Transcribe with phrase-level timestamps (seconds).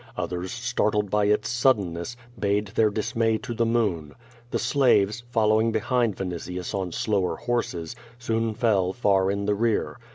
[0.17, 4.15] Others startled by its suddenness, bayed their dismay to the moon.
[4.49, 9.99] The slaves, following behind Vin itius on slower horses, soon fell far in the rear.